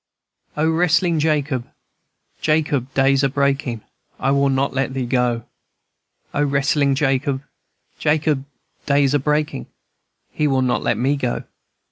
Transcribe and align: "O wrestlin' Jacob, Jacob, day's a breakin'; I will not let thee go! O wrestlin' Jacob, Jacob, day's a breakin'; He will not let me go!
"O 0.57 0.67
wrestlin' 0.67 1.19
Jacob, 1.19 1.67
Jacob, 2.41 2.91
day's 2.95 3.23
a 3.23 3.29
breakin'; 3.29 3.83
I 4.19 4.31
will 4.31 4.49
not 4.49 4.73
let 4.73 4.95
thee 4.95 5.05
go! 5.05 5.45
O 6.33 6.43
wrestlin' 6.43 6.95
Jacob, 6.95 7.43
Jacob, 7.99 8.45
day's 8.87 9.13
a 9.13 9.19
breakin'; 9.19 9.67
He 10.31 10.47
will 10.47 10.63
not 10.63 10.81
let 10.81 10.97
me 10.97 11.15
go! 11.15 11.43